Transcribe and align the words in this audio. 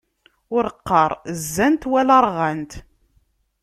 Ur 0.55 0.65
qqaṛ 0.77 1.11
zzant, 1.43 1.83
wala 1.91 2.17
rɣant! 2.25 2.71